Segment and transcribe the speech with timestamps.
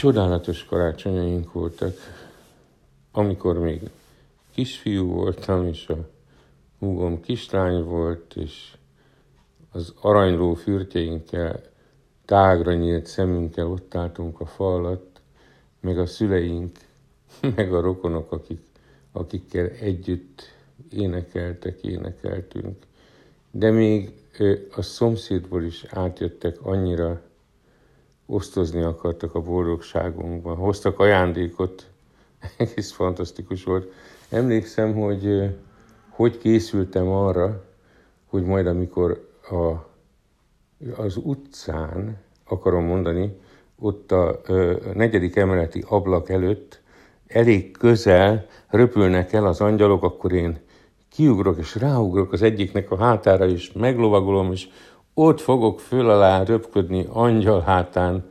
[0.00, 1.96] csodálatos karácsonyaink voltak,
[3.12, 3.90] amikor még
[4.54, 6.08] kisfiú voltam, és a
[6.78, 8.76] húgom kislány volt, és
[9.72, 11.60] az aranyló fürtjeinkkel,
[12.24, 15.20] tágra nyílt szemünkkel ott álltunk a fa alatt,
[15.80, 16.76] meg a szüleink,
[17.56, 18.62] meg a rokonok, akik,
[19.12, 20.42] akikkel együtt
[20.90, 22.76] énekeltek, énekeltünk.
[23.50, 24.12] De még
[24.76, 27.28] a szomszédból is átjöttek annyira,
[28.30, 31.86] osztozni akartak a boldogságunkban, hoztak ajándékot,
[32.56, 33.92] egész fantasztikus volt.
[34.28, 35.50] Emlékszem, hogy
[36.08, 37.64] hogy készültem arra,
[38.26, 39.88] hogy majd amikor a,
[41.02, 43.38] az utcán, akarom mondani,
[43.78, 46.80] ott a ö, negyedik emeleti ablak előtt
[47.26, 50.58] elég közel röpülnek el az angyalok, akkor én
[51.08, 54.68] kiugrok és ráugrok az egyiknek a hátára, és meglovagolom, és
[55.14, 58.24] ott fogok föl alá röpködni angyal hátán,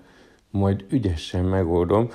[0.52, 2.10] majd ügyesen megoldom.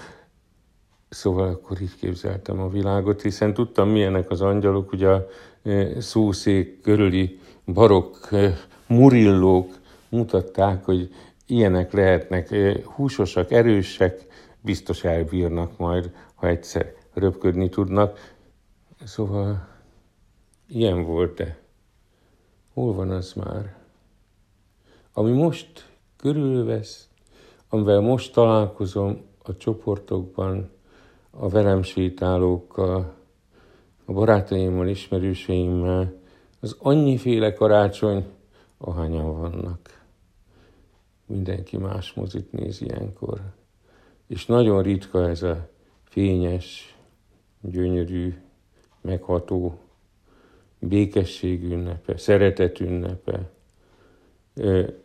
[1.09, 5.27] Szóval akkor így képzeltem a világot, hiszen tudtam, milyenek az angyalok, ugye a
[5.63, 8.57] e, szószék körüli barokk e,
[8.87, 9.75] murillók
[10.09, 11.15] mutatták, hogy
[11.47, 14.27] ilyenek lehetnek, e, húsosak, erősek,
[14.61, 18.35] biztos elbírnak majd, ha egyszer röpködni tudnak.
[19.05, 19.69] Szóval
[20.69, 21.57] ilyen volt-e?
[22.73, 23.84] Hol van az már?
[25.17, 27.09] Ami most körülvesz,
[27.69, 30.71] amivel most találkozom a csoportokban,
[31.31, 33.15] a velem sétálókkal,
[34.05, 36.13] a barátaimmal, ismerőseimmel,
[36.61, 38.25] az annyiféle karácsony,
[38.79, 40.05] ahányan vannak.
[41.27, 43.41] Mindenki más mozit néz ilyenkor.
[44.27, 45.69] És nagyon ritka ez a
[46.03, 46.97] fényes,
[47.61, 48.35] gyönyörű,
[49.01, 49.79] megható
[50.79, 53.51] békesség ünnepe, szeretet ünnepe,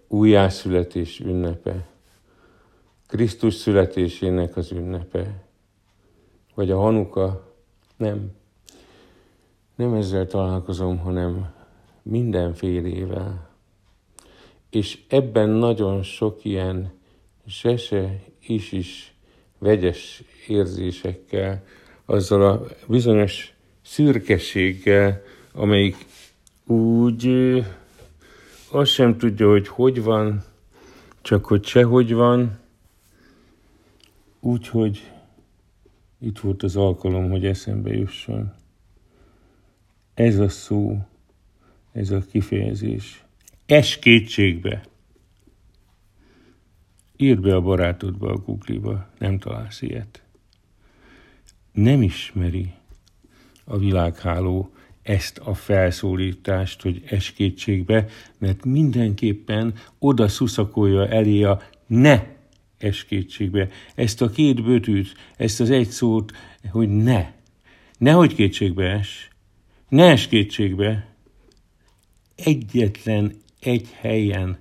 [0.07, 1.87] újjászületés ünnepe,
[3.07, 5.43] Krisztus születésének az ünnepe,
[6.55, 7.53] vagy a Hanuka,
[7.97, 8.31] nem.
[9.75, 11.53] Nem ezzel találkozom, hanem
[12.01, 13.49] mindenfélével.
[14.69, 16.91] És ebben nagyon sok ilyen
[17.47, 19.13] sese is is
[19.57, 21.63] vegyes érzésekkel,
[22.05, 25.21] azzal a bizonyos szürkességgel,
[25.51, 25.95] amelyik
[26.65, 27.25] úgy
[28.71, 30.43] azt sem tudja, hogy hogy van,
[31.21, 32.59] csak hogy sehogy van,
[34.39, 35.11] úgyhogy
[36.19, 38.53] itt volt az alkalom, hogy eszembe jusson.
[40.13, 40.97] Ez a szó,
[41.91, 43.23] ez a kifejezés.
[43.65, 44.83] Es kétségbe.
[47.17, 50.23] Írd be a barátodba a Google-ba, nem találsz ilyet.
[51.71, 52.73] Nem ismeri
[53.63, 54.71] a világháló
[55.09, 58.05] ezt a felszólítást, hogy eskétségbe,
[58.37, 62.25] mert mindenképpen oda szuszakolja elé a ne
[62.77, 63.69] eskétségbe.
[63.95, 66.31] Ezt a két bötűt, ezt az egy szót,
[66.71, 67.31] hogy ne.
[67.97, 69.29] Nehogy kétségbe es.
[69.87, 71.07] Ne es kétségbe.
[72.35, 74.59] Egyetlen egy helyen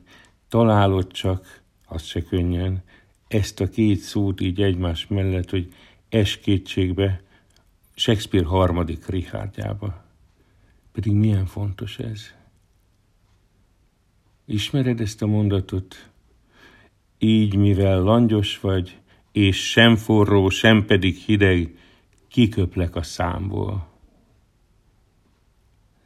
[0.48, 2.82] találod csak, az se könnyen,
[3.28, 5.72] ezt a két szót így egymás mellett, hogy
[6.08, 7.22] es kétségbe,
[7.94, 10.06] Shakespeare harmadik Richardjába.
[10.98, 12.34] Pedig milyen fontos ez.
[14.44, 16.10] Ismered ezt a mondatot?
[17.18, 18.98] Így, mivel langyos vagy,
[19.32, 21.78] és sem forró, sem pedig hideg,
[22.28, 23.88] kiköplek a számból.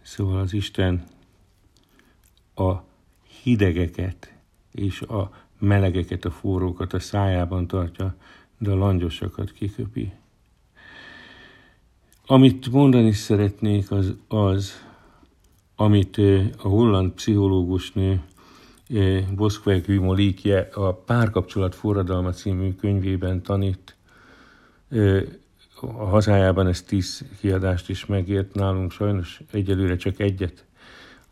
[0.00, 1.04] Szóval az Isten
[2.54, 2.72] a
[3.42, 4.34] hidegeket
[4.72, 8.16] és a melegeket, a forrókat a szájában tartja,
[8.58, 10.12] de a langyosakat kiköpi.
[12.32, 14.72] Amit mondani szeretnék, az az,
[15.76, 16.18] amit
[16.62, 18.20] a holland pszichológusnő
[19.34, 23.96] Boszkvek Molikje a Párkapcsolat forradalma című könyvében tanít.
[25.80, 30.64] A hazájában ez tíz kiadást is megért, nálunk sajnos egyelőre csak egyet.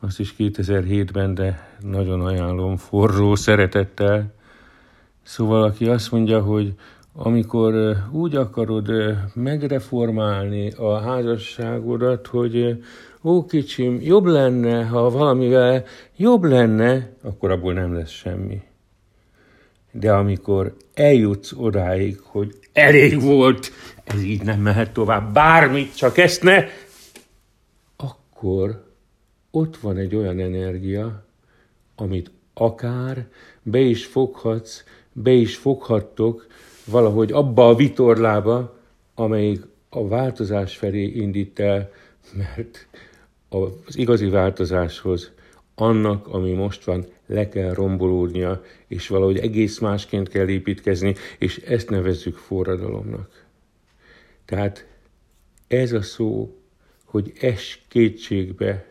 [0.00, 4.34] Azt is 2007-ben, de nagyon ajánlom, forró szeretettel.
[5.22, 6.74] Szóval aki azt mondja, hogy
[7.12, 8.90] amikor úgy akarod
[9.34, 12.84] megreformálni a házasságodat, hogy
[13.22, 15.84] ó kicsim, jobb lenne, ha valamivel
[16.16, 18.62] jobb lenne, akkor abból nem lesz semmi.
[19.92, 23.70] De amikor eljutsz odáig, hogy elég volt,
[24.04, 26.64] ez így nem mehet tovább, bármit, csak ezt ne,
[27.96, 28.84] akkor
[29.50, 31.24] ott van egy olyan energia,
[31.96, 33.26] amit akár
[33.62, 36.46] be is foghatsz, be is foghattok,
[36.90, 38.78] valahogy abba a vitorlába,
[39.14, 41.90] amelyik a változás felé indít el,
[42.36, 42.88] mert
[43.48, 45.30] az igazi változáshoz,
[45.74, 51.90] annak, ami most van, le kell rombolódnia, és valahogy egész másként kell építkezni, és ezt
[51.90, 53.44] nevezzük forradalomnak.
[54.44, 54.86] Tehát
[55.68, 56.56] ez a szó,
[57.04, 58.86] hogy es kétségbe,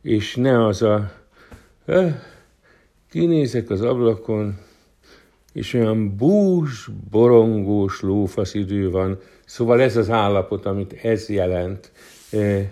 [0.00, 1.12] és ne az a,
[1.84, 2.22] eh,
[3.10, 4.58] kinézek az ablakon,
[5.54, 9.18] és olyan bús, borongós lófasz idő van.
[9.44, 11.92] Szóval ez az állapot, amit ez jelent,
[12.30, 12.70] eh,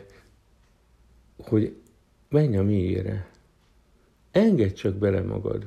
[1.37, 1.77] hogy
[2.29, 3.27] menj a mélyére.
[4.31, 5.67] Engedd csak bele magad.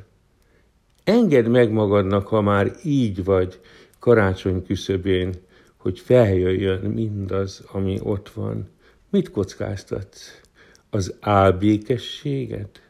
[1.04, 3.60] Engedd meg magadnak, ha már így vagy
[4.00, 5.34] karácsony küszöbén,
[5.78, 8.70] hogy feljöjjön mindaz, ami ott van.
[9.10, 10.42] Mit kockáztatsz?
[10.90, 12.82] Az álbékességet?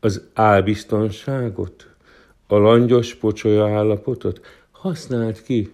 [0.00, 1.95] Az álbiztonságot?
[2.46, 4.40] A langyos pocsolya állapotot?
[4.70, 5.72] Használd ki,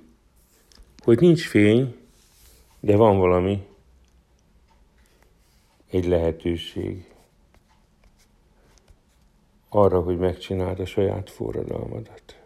[1.05, 1.97] hogy nincs fény,
[2.81, 3.67] de van valami,
[5.91, 7.15] egy lehetőség
[9.69, 12.42] arra, hogy megcsináld a saját forradalmadat.